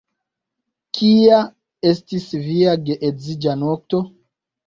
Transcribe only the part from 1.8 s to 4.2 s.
estis via geedziĝa nokto?